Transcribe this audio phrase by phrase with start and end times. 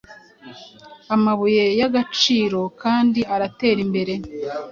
[1.15, 4.13] Amabuye yagacirokandi uratera imbere